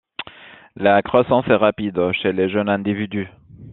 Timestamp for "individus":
2.69-3.27